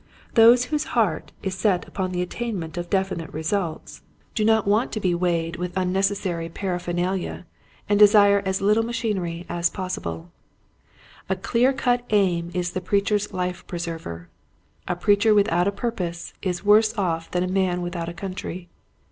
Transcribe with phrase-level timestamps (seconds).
[0.33, 4.01] Those whose heart is set on the attainment of definite results
[4.35, 4.65] The Value of a Target.
[4.65, 7.45] 89 do not want to be weighted with unneces sary paraphernalia
[7.87, 10.31] and desire as Uttle ma chinery as possible.
[11.29, 14.29] A clear cut aim is the preacher's life preserver.
[14.87, 18.69] A preacher without a purpose is worse off than a man without a country.